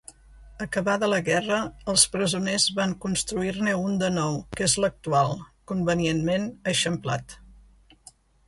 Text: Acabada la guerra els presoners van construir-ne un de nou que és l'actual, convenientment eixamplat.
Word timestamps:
Acabada 0.65 1.09
la 1.11 1.17
guerra 1.27 1.59
els 1.93 2.05
presoners 2.15 2.65
van 2.79 2.95
construir-ne 3.05 3.75
un 3.83 4.01
de 4.05 4.11
nou 4.15 4.41
que 4.57 4.65
és 4.71 4.75
l'actual, 4.85 5.37
convenientment 5.73 6.53
eixamplat. 6.73 7.39